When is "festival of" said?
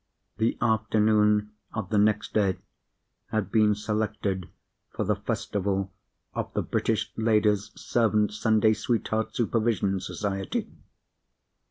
5.15-6.51